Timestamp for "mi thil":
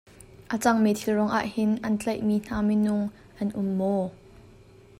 0.83-1.13